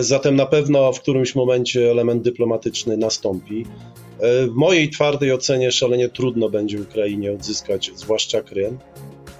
Zatem 0.00 0.36
na 0.36 0.46
pewno 0.46 0.92
w 0.92 1.00
którymś 1.00 1.34
momencie 1.34 1.90
element 1.90 2.22
dyplomatyczny 2.22 2.96
nastąpi. 2.96 3.66
W 4.20 4.52
mojej 4.54 4.90
twardej 4.90 5.32
ocenie 5.32 5.72
szalenie 5.72 6.08
trudno 6.08 6.48
będzie 6.48 6.80
Ukrainie 6.80 7.32
odzyskać, 7.32 7.90
zwłaszcza 7.94 8.42
Krym. 8.42 8.78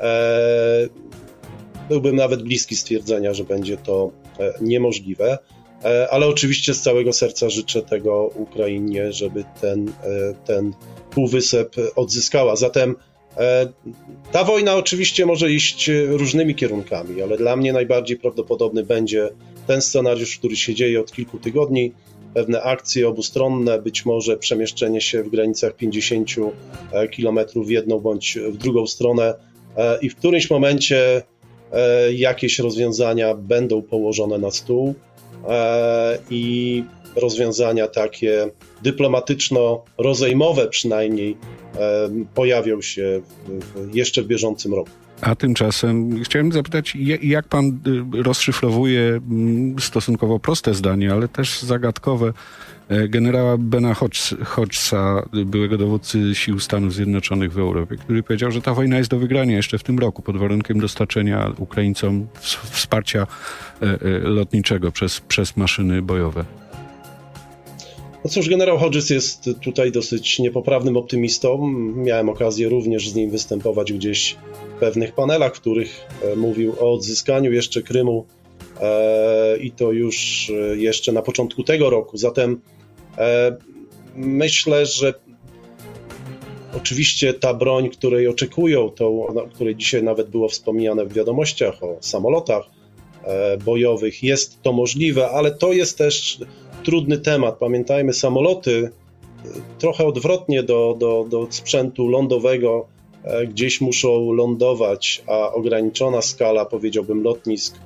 E, 0.00 0.88
byłbym 1.88 2.16
nawet 2.16 2.42
bliski 2.42 2.76
stwierdzenia, 2.76 3.34
że 3.34 3.44
będzie 3.44 3.76
to 3.76 4.10
e, 4.40 4.54
niemożliwe, 4.60 5.38
e, 5.84 6.08
ale 6.10 6.26
oczywiście 6.26 6.74
z 6.74 6.80
całego 6.80 7.12
serca 7.12 7.50
życzę 7.50 7.82
tego 7.82 8.30
Ukrainie, 8.34 9.12
żeby 9.12 9.44
ten, 9.60 9.92
ten 10.44 10.72
półwysep 11.10 11.76
odzyskała. 11.96 12.56
Zatem 12.56 12.96
ta 14.32 14.44
wojna 14.44 14.74
oczywiście 14.76 15.26
może 15.26 15.52
iść 15.52 15.90
różnymi 16.08 16.54
kierunkami, 16.54 17.22
ale 17.22 17.36
dla 17.36 17.56
mnie 17.56 17.72
najbardziej 17.72 18.16
prawdopodobny 18.16 18.84
będzie 18.84 19.28
ten 19.66 19.82
scenariusz, 19.82 20.38
który 20.38 20.56
się 20.56 20.74
dzieje 20.74 21.00
od 21.00 21.12
kilku 21.12 21.38
tygodni. 21.38 21.92
Pewne 22.34 22.62
akcje 22.62 23.08
obustronne, 23.08 23.82
być 23.82 24.04
może 24.04 24.36
przemieszczenie 24.36 25.00
się 25.00 25.22
w 25.22 25.30
granicach 25.30 25.76
50 25.76 26.34
km 27.16 27.38
w 27.64 27.70
jedną 27.70 28.00
bądź 28.00 28.38
w 28.52 28.56
drugą 28.56 28.86
stronę 28.86 29.34
i 30.02 30.10
w 30.10 30.16
którymś 30.16 30.50
momencie 30.50 31.22
e, 31.72 32.12
jakieś 32.12 32.58
rozwiązania 32.58 33.34
będą 33.34 33.82
położone 33.82 34.38
na 34.38 34.50
stół 34.50 34.94
e, 35.48 36.18
i 36.30 36.84
rozwiązania 37.16 37.88
takie 37.88 38.50
dyplomatyczno-rozejmowe 38.82 40.68
przynajmniej 40.68 41.36
pojawią 42.34 42.82
się 42.82 43.20
jeszcze 43.92 44.22
w 44.22 44.26
bieżącym 44.26 44.74
roku. 44.74 44.90
A 45.20 45.34
tymczasem 45.34 46.22
chciałem 46.24 46.52
zapytać, 46.52 46.96
jak 47.22 47.48
pan 47.48 47.80
y, 48.18 48.22
rozszyfrowuje 48.22 49.00
mm, 49.00 49.76
stosunkowo 49.80 50.38
proste 50.38 50.74
zdanie, 50.74 51.12
ale 51.12 51.28
też 51.28 51.60
zagadkowe 51.62 52.26
E, 52.26 52.73
generała 53.08 53.56
Bena 53.58 53.94
Hodgsa, 54.44 55.28
byłego 55.32 55.78
dowódcy 55.78 56.34
sił 56.34 56.60
Stanów 56.60 56.94
Zjednoczonych 56.94 57.52
w 57.52 57.58
Europie, 57.58 57.96
który 57.96 58.22
powiedział, 58.22 58.50
że 58.50 58.62
ta 58.62 58.74
wojna 58.74 58.98
jest 58.98 59.10
do 59.10 59.18
wygrania 59.18 59.56
jeszcze 59.56 59.78
w 59.78 59.82
tym 59.82 59.98
roku 59.98 60.22
pod 60.22 60.36
warunkiem 60.36 60.80
dostarczenia 60.80 61.52
Ukraińcom 61.58 62.26
wsparcia 62.70 63.26
e, 63.82 63.86
e, 63.86 64.18
lotniczego 64.18 64.92
przez, 64.92 65.20
przez 65.20 65.56
maszyny 65.56 66.02
bojowe. 66.02 66.44
No 68.24 68.30
cóż, 68.30 68.48
generał 68.48 68.78
Hodges 68.78 69.10
jest 69.10 69.50
tutaj 69.62 69.92
dosyć 69.92 70.38
niepoprawnym 70.38 70.96
optymistą. 70.96 71.68
Miałem 71.96 72.28
okazję 72.28 72.68
również 72.68 73.10
z 73.10 73.14
nim 73.14 73.30
występować 73.30 73.92
gdzieś 73.92 74.36
w 74.76 74.80
pewnych 74.80 75.14
panelach, 75.14 75.56
w 75.56 75.60
których 75.60 76.06
mówił 76.36 76.74
o 76.80 76.92
odzyskaniu 76.92 77.52
jeszcze 77.52 77.82
Krymu 77.82 78.26
i 79.60 79.70
to 79.70 79.92
już 79.92 80.50
jeszcze 80.76 81.12
na 81.12 81.22
początku 81.22 81.62
tego 81.62 81.90
roku. 81.90 82.16
Zatem 82.16 82.60
E, 82.73 82.73
myślę, 84.16 84.86
że 84.86 85.14
oczywiście 86.76 87.34
ta 87.34 87.54
broń, 87.54 87.90
której 87.90 88.28
oczekują, 88.28 88.90
to, 88.90 89.08
o 89.08 89.48
której 89.54 89.76
dzisiaj 89.76 90.02
nawet 90.02 90.28
było 90.28 90.48
wspomniane 90.48 91.04
w 91.04 91.12
wiadomościach 91.12 91.82
o 91.82 91.96
samolotach 92.00 92.64
e, 93.24 93.56
bojowych, 93.56 94.22
jest 94.22 94.62
to 94.62 94.72
możliwe, 94.72 95.30
ale 95.30 95.50
to 95.50 95.72
jest 95.72 95.98
też 95.98 96.38
trudny 96.82 97.18
temat. 97.18 97.58
Pamiętajmy, 97.58 98.12
samoloty 98.12 98.90
e, 99.44 99.48
trochę 99.78 100.06
odwrotnie 100.06 100.62
do, 100.62 100.96
do, 100.98 101.26
do 101.30 101.46
sprzętu 101.50 102.08
lądowego 102.08 102.86
gdzieś 103.48 103.80
muszą 103.80 104.32
lądować, 104.32 105.22
a 105.26 105.52
ograniczona 105.52 106.22
skala, 106.22 106.64
powiedziałbym, 106.64 107.22
lotnisk 107.22 107.78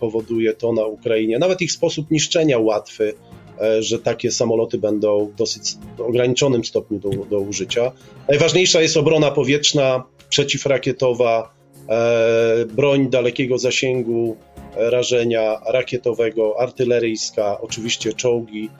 powoduje 0.00 0.54
to 0.54 0.72
na 0.72 0.84
Ukrainie. 0.84 1.38
Nawet 1.38 1.62
ich 1.62 1.72
sposób 1.72 2.10
niszczenia 2.10 2.58
łatwy 2.58 3.14
E, 3.14 3.33
że 3.80 3.98
takie 3.98 4.30
samoloty 4.30 4.78
będą 4.78 5.26
w 5.26 5.34
dosyć 5.34 5.74
ograniczonym 5.98 6.64
stopniu 6.64 6.98
do, 6.98 7.10
do 7.10 7.38
użycia. 7.38 7.92
Najważniejsza 8.28 8.80
jest 8.80 8.96
obrona 8.96 9.30
powietrzna, 9.30 10.04
przeciwrakietowa, 10.28 11.54
e, 11.88 12.66
broń 12.66 13.10
dalekiego 13.10 13.58
zasięgu 13.58 14.36
e, 14.76 14.90
rażenia 14.90 15.60
rakietowego, 15.66 16.60
artyleryjska, 16.60 17.60
oczywiście 17.60 18.12
czołgi, 18.12 18.70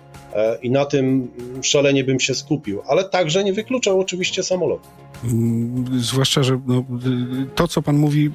i 0.62 0.70
na 0.70 0.84
tym 0.84 1.28
szalenie 1.62 2.04
bym 2.04 2.20
się 2.20 2.34
skupił, 2.34 2.82
ale 2.88 3.04
także 3.04 3.44
nie 3.44 3.52
wykluczał 3.52 4.00
oczywiście 4.00 4.42
samolotu. 4.42 4.88
Mm, 5.24 5.84
zwłaszcza, 6.00 6.42
że 6.42 6.60
no, 6.66 6.84
to, 7.54 7.68
co 7.68 7.82
pan 7.82 7.96
mówi, 7.96 8.30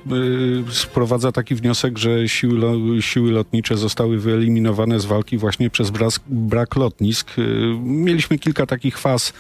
y, 0.70 0.74
sprowadza 0.74 1.32
taki 1.32 1.56
wniosek, 1.56 1.98
że 1.98 2.30
siły, 2.30 3.02
siły 3.02 3.32
lotnicze 3.32 3.78
zostały 3.78 4.18
wyeliminowane 4.18 5.00
z 5.00 5.06
walki 5.06 5.38
właśnie 5.38 5.70
przez 5.70 5.90
brak, 5.90 6.14
brak 6.28 6.76
lotnisk. 6.76 7.40
Y, 7.40 7.42
mieliśmy 7.84 8.40
kilka 8.40 8.66
takich 8.66 8.98
faz, 8.98 9.34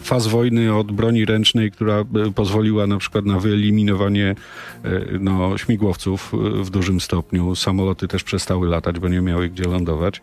faz 0.00 0.26
wojny 0.26 0.74
od 0.74 0.92
broni 0.92 1.24
ręcznej, 1.24 1.70
która 1.70 2.04
pozwoliła 2.34 2.86
na 2.86 2.98
przykład 2.98 3.24
na 3.24 3.38
wyeliminowanie 3.38 4.34
no, 5.20 5.58
śmigłowców 5.58 6.32
w 6.62 6.70
dużym 6.70 7.00
stopniu. 7.00 7.54
Samoloty 7.54 8.08
też 8.08 8.24
przestały 8.24 8.68
latać, 8.68 8.98
bo 8.98 9.08
nie 9.08 9.20
miały 9.20 9.48
gdzie 9.48 9.64
lądować. 9.64 10.22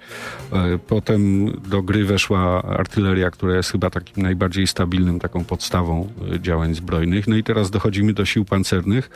Potem 0.87 1.51
do 1.69 1.74
gry 1.81 2.05
weszła 2.05 2.63
artyleria, 2.63 3.31
która 3.31 3.55
jest 3.55 3.71
chyba 3.71 3.89
takim 3.89 4.23
najbardziej 4.23 4.67
stabilnym, 4.67 5.19
taką 5.19 5.45
podstawą 5.45 6.07
działań 6.39 6.55
działań 6.55 6.75
zbrojnych. 6.75 7.27
No 7.27 7.35
i 7.35 7.43
teraz 7.43 7.71
dochodzimy 7.71 8.13
do 8.13 8.25
sił 8.25 8.45
pancernych, 8.45 9.09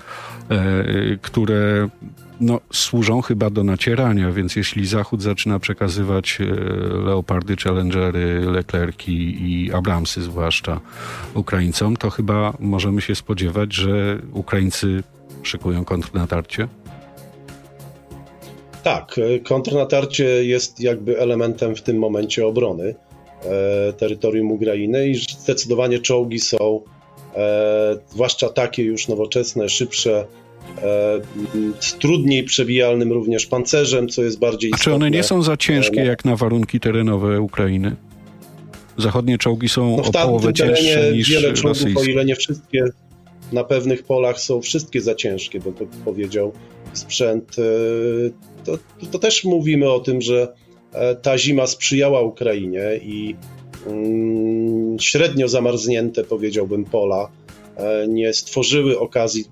e, 0.49 1.17
które 1.21 1.89
no, 2.41 2.59
służą 2.73 3.21
chyba 3.21 3.49
do 3.49 3.63
nacierania, 3.63 4.31
więc 4.31 4.55
jeśli 4.55 4.87
Zachód 4.87 5.21
zaczyna 5.21 5.59
przekazywać 5.59 6.37
e, 6.41 6.45
Leopardy, 7.05 7.55
Challengery, 7.55 8.41
Leclerki 8.45 9.13
i 9.51 9.73
Abramsy 9.73 10.21
zwłaszcza 10.21 10.79
Ukraińcom, 11.33 11.97
to 11.97 12.09
chyba 12.09 12.53
możemy 12.59 13.01
się 13.01 13.15
spodziewać, 13.15 13.73
że 13.73 14.19
Ukraińcy 14.33 15.03
szykują 15.43 15.85
kontrnatarcie? 15.85 16.67
Tak, 18.83 19.15
e, 19.17 19.39
kontrnatarcie 19.39 20.45
jest 20.45 20.79
jakby 20.79 21.19
elementem 21.19 21.75
w 21.75 21.81
tym 21.81 21.97
momencie 21.97 22.47
obrony. 22.47 22.95
E, 23.45 23.93
terytorium 23.93 24.51
Ukrainy 24.51 25.07
i 25.07 25.15
zdecydowanie 25.15 25.99
czołgi 25.99 26.39
są, 26.39 26.81
e, 27.35 27.97
zwłaszcza 28.09 28.49
takie 28.49 28.83
już 28.83 29.07
nowoczesne, 29.07 29.69
szybsze, 29.69 30.25
z 31.79 31.93
trudniej 31.93 32.43
przebijalnym 32.43 33.11
również 33.11 33.45
pancerzem, 33.45 34.09
co 34.09 34.23
jest 34.23 34.39
bardziej 34.39 34.71
A 34.73 34.77
czy 34.77 34.93
one 34.93 35.11
nie 35.11 35.23
są 35.23 35.41
za 35.41 35.57
ciężkie 35.57 36.01
no. 36.01 36.05
jak 36.05 36.25
na 36.25 36.35
warunki 36.35 36.79
terenowe 36.79 37.41
Ukrainy? 37.41 37.95
Zachodnie 38.97 39.37
czołgi 39.37 39.69
są 39.69 39.97
No 39.97 40.03
o 40.03 40.11
połowę 40.11 40.53
cięższe 40.53 41.11
niż 41.13 41.29
wiele 41.29 41.53
czołgów, 41.53 41.65
o 41.65 41.67
rosyjskie. 41.69 42.11
ile 42.11 42.25
nie 42.25 42.35
wszystkie, 42.35 42.85
na 43.51 43.63
pewnych 43.63 44.03
polach 44.03 44.39
są 44.39 44.61
wszystkie 44.61 45.01
za 45.01 45.15
ciężkie, 45.15 45.59
bym 45.59 45.73
to 45.73 45.85
powiedział, 46.05 46.53
sprzęt. 46.93 47.55
e, 47.59 47.63
To, 48.65 48.77
to 49.11 49.19
też 49.19 49.43
mówimy 49.43 49.91
o 49.91 49.99
tym, 49.99 50.21
że 50.21 50.53
e, 50.93 51.15
ta 51.15 51.37
zima 51.37 51.67
sprzyjała 51.67 52.21
Ukrainie 52.21 52.99
i 53.03 53.35
mm, 53.87 54.99
średnio 54.99 55.47
zamarznięte, 55.47 56.23
powiedziałbym, 56.23 56.85
pola 56.85 57.29
e, 57.77 58.07
nie 58.07 58.33
stworzyły 58.33 58.99
okazji 58.99 59.45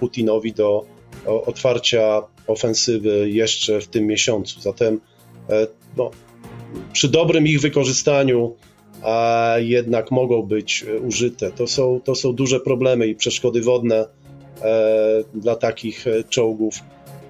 Putinowi 0.00 0.52
do 0.52 0.84
otwarcia 1.26 2.22
ofensywy 2.46 3.30
jeszcze 3.30 3.80
w 3.80 3.86
tym 3.86 4.06
miesiącu. 4.06 4.60
Zatem 4.60 5.00
no, 5.96 6.10
przy 6.92 7.08
dobrym 7.08 7.46
ich 7.46 7.60
wykorzystaniu 7.60 8.56
a 9.02 9.54
jednak 9.58 10.10
mogą 10.10 10.42
być 10.42 10.84
użyte. 11.06 11.50
To 11.50 11.66
są, 11.66 12.00
to 12.04 12.14
są 12.14 12.32
duże 12.32 12.60
problemy 12.60 13.06
i 13.06 13.14
przeszkody 13.14 13.62
wodne 13.62 14.06
dla 15.34 15.56
takich 15.56 16.06
e, 16.06 16.24
czołgów. 16.24 16.74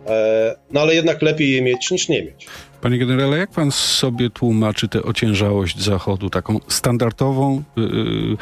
E, 0.06 0.56
no 0.70 0.80
ale 0.80 0.94
jednak 0.94 1.22
lepiej 1.22 1.50
je 1.50 1.62
mieć 1.62 1.90
niż 1.90 2.08
nie 2.08 2.22
mieć. 2.22 2.46
Panie 2.80 2.98
generale, 2.98 3.38
jak 3.38 3.50
pan 3.50 3.70
sobie 3.70 4.30
tłumaczy 4.30 4.88
tę 4.88 5.02
ociężałość 5.02 5.82
Zachodu, 5.82 6.30
taką 6.30 6.60
standardową, 6.68 7.62
yy, 7.76 8.36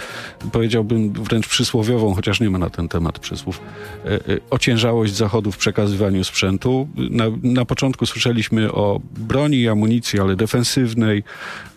powiedziałbym 0.52 1.12
wręcz 1.12 1.48
przysłowiową, 1.48 2.14
chociaż 2.14 2.40
nie 2.40 2.50
ma 2.50 2.58
na 2.58 2.70
ten 2.70 2.88
temat 2.88 3.18
przysłów, 3.18 3.60
yy, 4.04 4.40
ociężałość 4.50 5.14
Zachodu 5.14 5.52
w 5.52 5.56
przekazywaniu 5.56 6.24
sprzętu? 6.24 6.88
Na, 7.10 7.24
na 7.42 7.64
początku 7.64 8.06
słyszeliśmy 8.06 8.72
o 8.72 9.00
broni 9.18 9.60
i 9.60 9.68
amunicji, 9.68 10.20
ale 10.20 10.36
defensywnej, 10.36 11.22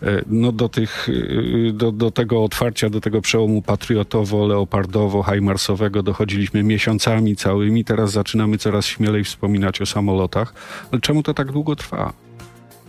yy, 0.02 0.24
no 0.26 0.52
do, 0.52 0.68
tych, 0.68 1.08
yy, 1.08 1.72
do, 1.72 1.92
do 1.92 2.10
tego 2.10 2.44
otwarcia, 2.44 2.90
do 2.90 3.00
tego 3.00 3.20
przełomu 3.20 3.62
patriotowo-leopardowo-hajmarsowego 3.62 6.02
dochodziliśmy 6.02 6.62
miesiącami 6.62 7.36
całymi, 7.36 7.84
teraz 7.84 8.12
zaczynamy 8.12 8.58
coraz 8.58 8.86
śmielej 8.86 9.24
wspominać 9.24 9.80
o 9.80 9.86
samolotach. 9.86 10.54
Ale 10.92 11.00
czemu 11.00 11.22
to 11.22 11.34
tak 11.34 11.52
długo 11.52 11.76
trwa? 11.76 12.12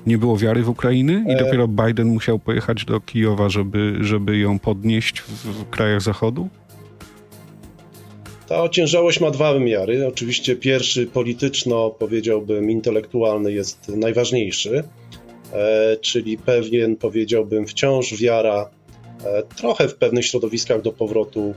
Nie 0.08 0.18
było 0.18 0.38
wiary 0.38 0.64
w 0.64 0.70
Ukrainy 0.70 1.26
i 1.30 1.32
E- 1.32 1.36
dopiero 1.36 1.68
Biden 1.68 2.08
musiał 2.08 2.40
pojechać 2.40 2.86
do 2.86 3.00
Kijowa, 3.00 3.50
żeby, 3.50 3.98
żeby 4.02 4.38
ją 4.38 4.60
podnieść 4.60 5.22
w, 5.22 5.46
w 5.46 5.70
krajach 5.70 6.02
Zachodu? 6.02 6.50
Ta 8.48 8.64
ociężałość 8.64 9.20
ma 9.20 9.32
dwa 9.32 9.54
wymiary. 9.54 10.08
Oczywiście 10.08 10.56
pierwszy 10.56 11.08
polityczno, 11.08 11.90
powiedziałbym, 11.90 12.72
intelektualny 12.72 13.52
jest 13.52 13.90
najważniejszy, 13.90 14.84
e, 15.54 15.98
czyli 16.02 16.38
pewien, 16.38 16.96
powiedziałbym, 16.96 17.68
wciąż 17.68 18.22
wiara 18.22 18.70
e, 19.26 19.44
trochę 19.44 19.88
w 19.88 19.96
pewnych 19.96 20.26
środowiskach 20.26 20.82
do 20.82 20.92
powrotu 20.92 21.54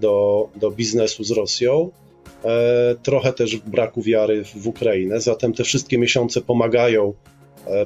do, 0.00 0.48
do 0.56 0.70
biznesu 0.70 1.24
z 1.24 1.30
Rosją, 1.30 1.90
trochę 3.02 3.32
też 3.32 3.56
braku 3.56 4.02
wiary 4.02 4.44
w, 4.44 4.66
Ukrainę. 4.66 5.20
Zatem 5.20 5.52
te 5.52 5.64
wszystkie 5.64 5.98
miesiące 5.98 6.40
pomagają 6.40 7.14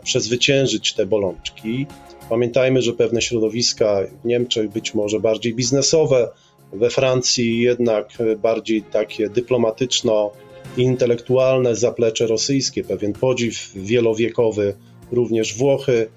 przezwyciężyć 0.04 0.94
te 0.94 1.06
bolączki. 1.06 1.86
Pamiętajmy, 2.28 2.82
że 2.82 2.92
pewne 2.92 3.22
środowiska 3.22 4.00
w 4.22 4.26
Niemczech, 4.26 4.70
być 4.70 4.94
może 4.94 5.20
bardziej 5.20 5.54
biznesowe, 5.54 6.28
we 6.72 6.90
Francji 6.90 7.60
jednak 7.60 8.08
bardziej 8.42 8.82
takie 8.82 9.28
dyplomatyczno-intelektualne 9.28 11.76
zaplecze 11.76 12.26
rosyjskie, 12.26 12.84
pewien 12.84 13.12
podziw 13.12 13.70
wielowiekowy, 13.74 14.74
również 15.12 15.56
Włochy. 15.56 16.08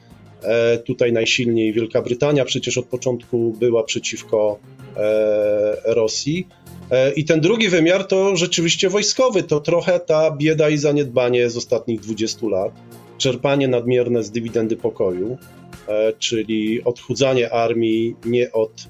E, 0.44 0.78
tutaj 0.78 1.14
najsilniej 1.14 1.74
Wielka 1.74 2.02
Brytania 2.02 2.46
przecież 2.46 2.78
od 2.78 2.86
początku 2.86 3.56
była 3.60 3.84
przeciwko 3.84 4.60
e, 4.98 5.78
Rosji. 5.86 6.48
E, 6.92 7.14
I 7.14 7.26
ten 7.26 7.42
drugi 7.42 7.70
wymiar 7.70 8.08
to 8.08 8.36
rzeczywiście 8.36 8.90
wojskowy, 8.90 9.44
to 9.44 9.60
trochę 9.60 10.00
ta 10.00 10.32
bieda 10.32 10.70
i 10.70 10.78
zaniedbanie 10.78 11.50
z 11.50 11.58
ostatnich 11.58 12.00
20 12.00 12.48
lat, 12.48 12.72
czerpanie 13.18 13.68
nadmierne 13.68 14.24
z 14.24 14.32
dywidendy 14.32 14.76
pokoju, 14.78 15.38
e, 15.88 16.14
czyli 16.14 16.84
odchudzanie 16.84 17.54
armii 17.54 18.16
nie 18.26 18.52
od 18.52 18.88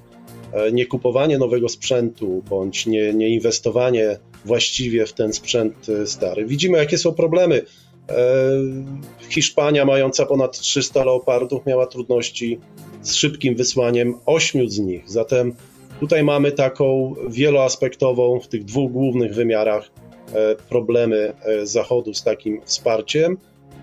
e, 0.52 0.72
nie 0.72 0.86
kupowanie 0.86 1.38
nowego 1.38 1.68
sprzętu 1.68 2.42
bądź 2.50 2.86
nie, 2.86 3.14
nie 3.14 3.28
inwestowanie 3.28 4.18
właściwie 4.44 5.06
w 5.06 5.12
ten 5.12 5.32
sprzęt 5.32 5.88
e, 5.88 6.06
stary. 6.06 6.46
Widzimy, 6.46 6.78
jakie 6.78 6.98
są 6.98 7.14
problemy. 7.14 7.62
Hiszpania, 9.28 9.84
mająca 9.84 10.26
ponad 10.26 10.58
300 10.58 11.04
leopardów, 11.04 11.66
miała 11.66 11.86
trudności 11.86 12.60
z 13.02 13.14
szybkim 13.14 13.56
wysłaniem 13.56 14.14
ośmiu 14.26 14.68
z 14.68 14.78
nich. 14.78 15.10
Zatem 15.10 15.54
tutaj 16.00 16.24
mamy 16.24 16.52
taką 16.52 17.14
wieloaspektową, 17.28 18.40
w 18.40 18.48
tych 18.48 18.64
dwóch 18.64 18.92
głównych 18.92 19.34
wymiarach, 19.34 19.90
problemy 20.68 21.32
Zachodu 21.62 22.14
z 22.14 22.22
takim 22.22 22.60
wsparciem. 22.64 23.36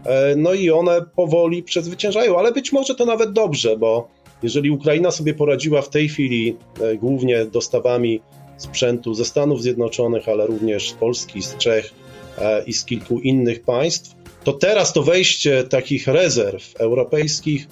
E, 0.06 0.36
No 0.36 0.54
i 0.54 0.70
one 0.70 1.02
powoli 1.16 1.64
przezwyciężają, 1.64 2.40
ale 2.40 2.52
być 2.52 2.72
może 2.72 2.96
to 2.96 3.06
nawet 3.06 3.32
dobrze, 3.32 3.78
bo 3.78 4.08
jeżeli 4.44 4.72
Ukraina 4.72 5.12
sobie 5.12 5.34
poradziła 5.34 5.82
w 5.82 5.90
tej 5.90 6.10
chwili 6.10 6.58
e, 6.82 6.96
głównie 6.96 7.46
dostawami 7.46 8.22
sprzętu 8.58 9.14
ze 9.14 9.26
Stanów 9.26 9.62
Zjednoczonych, 9.62 10.30
ale 10.30 10.48
również 10.48 10.90
z 10.90 10.94
Polski, 10.94 11.42
z 11.42 11.58
Czech 11.58 11.94
e, 12.38 12.64
i 12.64 12.74
z 12.74 12.86
kilku 12.86 13.20
innych 13.20 13.64
państw, 13.64 14.16
to 14.44 14.54
teraz 14.54 14.94
to 14.94 15.04
wejście 15.04 15.64
takich 15.64 16.08
rezerw 16.08 16.76
europejskich 16.76 17.68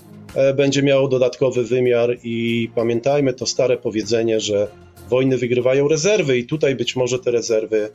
będzie 0.56 0.84
miało 0.84 1.08
dodatkowy 1.08 1.63
wymiar 1.63 2.18
i 2.24 2.70
pamiętajmy 2.76 3.34
to 3.34 3.46
stare 3.46 3.78
powiedzenie, 3.78 4.39
że 4.39 4.68
wojny 5.10 5.38
wygrywają 5.38 5.88
rezerwy 5.88 6.38
i 6.38 6.46
tutaj 6.46 6.76
być 6.76 6.96
może 6.96 7.20
te 7.20 7.32
rezerwy 7.32 7.89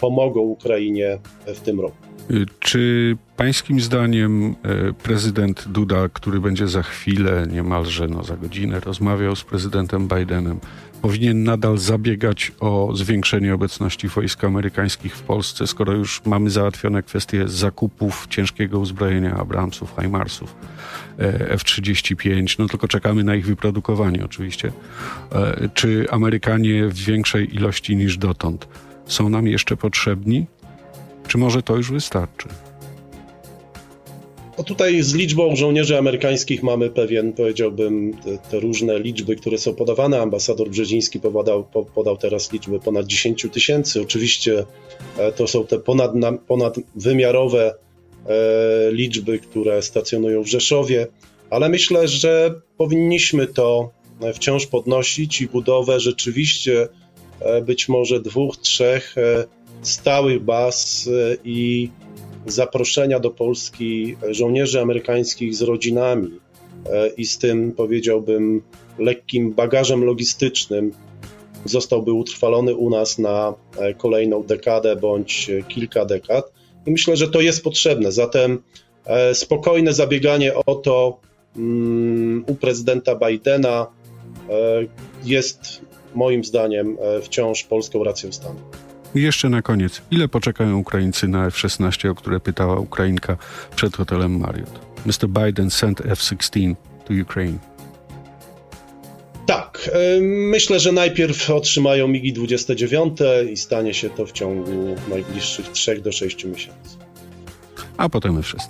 pomogą 0.00 0.40
Ukrainie 0.40 1.18
w 1.46 1.60
tym 1.60 1.80
roku. 1.80 2.05
Y, 2.30 2.46
Czy 2.60 3.16
pańskim 3.36 3.80
zdaniem 3.80 4.54
e, 4.62 4.92
prezydent 4.92 5.68
Duda, 5.68 6.08
który 6.08 6.40
będzie 6.40 6.68
za 6.68 6.82
chwilę, 6.82 7.46
niemalże 7.52 8.08
no, 8.08 8.24
za 8.24 8.36
godzinę, 8.36 8.80
rozmawiał 8.80 9.36
z 9.36 9.44
prezydentem 9.44 10.08
Bidenem, 10.08 10.60
powinien 11.02 11.44
nadal 11.44 11.78
zabiegać 11.78 12.52
o 12.60 12.90
zwiększenie 12.94 13.54
obecności 13.54 14.08
wojsk 14.08 14.44
amerykańskich 14.44 15.16
w 15.16 15.22
Polsce, 15.22 15.66
skoro 15.66 15.92
już 15.92 16.22
mamy 16.24 16.50
załatwione 16.50 17.02
kwestie 17.02 17.48
zakupów 17.48 18.26
ciężkiego 18.30 18.78
uzbrojenia 18.78 19.34
Abramsów, 19.34 19.96
Heimarsów, 19.96 20.56
e, 21.18 21.50
F-35, 21.50 22.58
no 22.58 22.68
tylko 22.68 22.88
czekamy 22.88 23.24
na 23.24 23.34
ich 23.34 23.46
wyprodukowanie 23.46 24.24
oczywiście. 24.24 24.72
E, 25.32 25.68
Czy 25.74 26.06
Amerykanie 26.10 26.86
w 26.86 26.94
większej 26.94 27.54
ilości 27.54 27.96
niż 27.96 28.18
dotąd 28.18 28.68
są 29.06 29.28
nam 29.28 29.46
jeszcze 29.46 29.76
potrzebni? 29.76 30.46
Czy 31.28 31.38
może 31.38 31.62
to 31.62 31.76
już 31.76 31.92
wystarczy? 31.92 32.48
No 34.58 34.64
tutaj 34.64 35.02
z 35.02 35.14
liczbą 35.14 35.56
żołnierzy 35.56 35.98
amerykańskich 35.98 36.62
mamy 36.62 36.90
pewien, 36.90 37.32
powiedziałbym, 37.32 38.16
te, 38.24 38.38
te 38.38 38.60
różne 38.60 38.98
liczby, 38.98 39.36
które 39.36 39.58
są 39.58 39.74
podawane. 39.74 40.20
Ambasador 40.20 40.70
Brzeziński 40.70 41.20
podał, 41.20 41.64
po- 41.64 41.84
podał 41.84 42.16
teraz 42.16 42.52
liczbę 42.52 42.78
ponad 42.80 43.06
10 43.06 43.46
tysięcy. 43.52 44.02
Oczywiście 44.02 44.64
e, 45.18 45.32
to 45.32 45.46
są 45.46 45.66
te 45.66 45.78
ponad, 45.78 46.10
ponadwymiarowe 46.46 47.74
e, 48.26 48.92
liczby, 48.92 49.38
które 49.38 49.82
stacjonują 49.82 50.42
w 50.42 50.46
Rzeszowie, 50.46 51.06
ale 51.50 51.68
myślę, 51.68 52.08
że 52.08 52.60
powinniśmy 52.76 53.46
to 53.46 53.90
e, 54.22 54.32
wciąż 54.32 54.66
podnosić 54.66 55.40
i 55.40 55.48
budowę 55.48 56.00
rzeczywiście 56.00 56.88
być 57.66 57.88
może 57.88 58.20
dwóch, 58.20 58.56
trzech 58.56 59.14
stałych 59.82 60.44
baz 60.44 61.08
e, 61.12 61.36
i 61.44 61.90
zaproszenia 62.46 63.20
do 63.20 63.30
Polski 63.30 64.16
żołnierzy 64.30 64.80
amerykańskich 64.80 65.54
z 65.54 65.62
rodzinami 65.62 66.30
e, 66.90 67.08
i 67.08 67.26
z 67.26 67.38
tym, 67.38 67.72
powiedziałbym, 67.72 68.62
lekkim 68.98 69.52
bagażem 69.52 70.04
logistycznym 70.04 70.92
zostałby 71.64 72.12
utrwalony 72.12 72.74
u 72.74 72.90
nas 72.90 73.18
na 73.18 73.54
e, 73.78 73.94
kolejną 73.94 74.42
dekadę 74.42 74.96
bądź 74.96 75.50
kilka 75.68 76.04
dekad. 76.04 76.52
I 76.86 76.90
myślę, 76.90 77.16
że 77.16 77.28
to 77.28 77.40
jest 77.40 77.64
potrzebne. 77.64 78.12
Zatem 78.12 78.62
spokojne 79.32 79.92
zabieganie 79.92 80.54
o 80.54 80.74
to 80.74 81.20
mm, 81.56 82.44
u 82.46 82.54
prezydenta 82.54 83.14
Bidena 83.14 83.86
jest 85.24 85.80
moim 86.14 86.44
zdaniem 86.44 86.96
wciąż 87.22 87.64
polską 87.64 88.04
racją 88.04 88.32
stanu. 88.32 88.60
I 89.16 89.22
jeszcze 89.22 89.48
na 89.48 89.62
koniec, 89.62 90.02
ile 90.10 90.28
poczekają 90.28 90.78
Ukraińcy 90.78 91.28
na 91.28 91.46
F-16, 91.46 92.08
o 92.08 92.14
które 92.14 92.40
pytała 92.40 92.78
Ukrainka 92.78 93.36
przed 93.76 93.96
hotelem 93.96 94.38
Marriott? 94.38 94.80
Mr. 95.06 95.28
Biden 95.28 95.70
sent 95.70 96.00
F-16 96.00 96.74
to 97.04 97.14
Ukraine. 97.22 97.58
e, 99.92 100.20
myślę, 100.50 100.80
że 100.80 100.92
najpierw 100.92 101.50
otrzymają 101.50 102.08
MIGI 102.08 102.32
29 102.32 103.18
i 103.52 103.56
stanie 103.56 103.94
się 103.94 104.10
to 104.10 104.26
w 104.26 104.32
ciągu 104.32 104.96
najbliższych 105.10 105.68
3 105.68 106.00
do 106.00 106.12
6 106.12 106.44
miesięcy. 106.44 106.96
a 107.96 108.08
potem 108.08 108.38
F-16. 108.38 108.68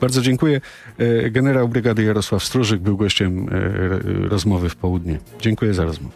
Bardzo 0.00 0.22
dziękuję. 0.22 0.60
E, 0.98 1.30
Generał 1.30 1.68
brygady 1.68 2.02
Jarosław 2.02 2.44
Stróżyk 2.44 2.80
był 2.80 2.96
gościem 2.96 3.48
e, 3.48 4.28
rozmowy 4.28 4.68
w 4.68 4.76
południe. 4.76 5.18
Dziękuję 5.40 5.74
za 5.74 5.84
rozmowę. 5.84 6.14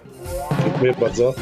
Dziękuję 0.64 0.94
bardzo. 1.00 1.34